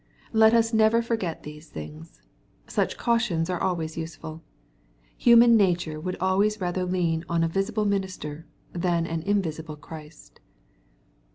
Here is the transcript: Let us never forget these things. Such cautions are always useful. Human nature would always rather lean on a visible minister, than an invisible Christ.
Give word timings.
Let 0.33 0.55
us 0.55 0.73
never 0.73 1.03
forget 1.03 1.43
these 1.43 1.69
things. 1.69 2.23
Such 2.65 2.97
cautions 2.97 3.51
are 3.51 3.61
always 3.61 3.97
useful. 3.97 4.41
Human 5.15 5.55
nature 5.55 5.99
would 5.99 6.15
always 6.19 6.59
rather 6.59 6.85
lean 6.85 7.23
on 7.29 7.43
a 7.43 7.47
visible 7.47 7.85
minister, 7.85 8.47
than 8.73 9.05
an 9.05 9.21
invisible 9.21 9.75
Christ. 9.75 10.39